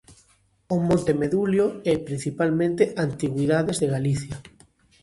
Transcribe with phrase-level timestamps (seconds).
[0.73, 4.35] "O Monte Medulio" e, principalmente, "Antigüidades de Galicia".